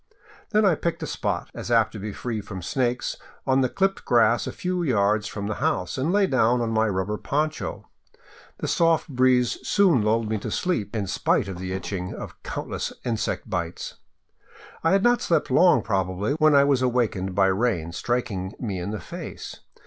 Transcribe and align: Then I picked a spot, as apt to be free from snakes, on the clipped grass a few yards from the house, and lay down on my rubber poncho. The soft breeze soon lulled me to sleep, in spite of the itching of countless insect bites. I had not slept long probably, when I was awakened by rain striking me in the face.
Then 0.49 0.65
I 0.65 0.73
picked 0.73 1.03
a 1.03 1.05
spot, 1.05 1.51
as 1.53 1.69
apt 1.69 1.91
to 1.91 1.99
be 1.99 2.11
free 2.11 2.41
from 2.41 2.63
snakes, 2.63 3.17
on 3.45 3.61
the 3.61 3.69
clipped 3.69 4.03
grass 4.03 4.47
a 4.47 4.51
few 4.51 4.81
yards 4.81 5.27
from 5.27 5.45
the 5.45 5.53
house, 5.61 5.95
and 5.95 6.11
lay 6.11 6.25
down 6.25 6.59
on 6.59 6.71
my 6.71 6.87
rubber 6.87 7.19
poncho. 7.19 7.87
The 8.57 8.67
soft 8.67 9.09
breeze 9.09 9.59
soon 9.61 10.01
lulled 10.01 10.27
me 10.27 10.39
to 10.39 10.49
sleep, 10.49 10.95
in 10.95 11.05
spite 11.05 11.47
of 11.47 11.59
the 11.59 11.71
itching 11.71 12.15
of 12.15 12.41
countless 12.41 12.91
insect 13.05 13.47
bites. 13.47 13.97
I 14.83 14.93
had 14.93 15.03
not 15.03 15.21
slept 15.21 15.51
long 15.51 15.83
probably, 15.83 16.33
when 16.33 16.55
I 16.55 16.63
was 16.63 16.81
awakened 16.81 17.35
by 17.35 17.45
rain 17.45 17.91
striking 17.91 18.53
me 18.59 18.79
in 18.79 18.89
the 18.89 18.99
face. 18.99 19.59